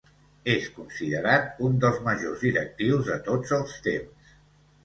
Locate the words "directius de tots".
2.47-3.55